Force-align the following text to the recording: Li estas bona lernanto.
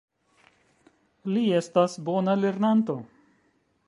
Li 1.35 1.43
estas 1.59 1.97
bona 2.07 2.35
lernanto. 2.45 2.97